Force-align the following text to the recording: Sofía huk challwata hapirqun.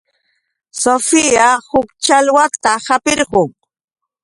Sofía 0.81 1.47
huk 1.69 1.87
challwata 2.03 2.71
hapirqun. 2.85 3.49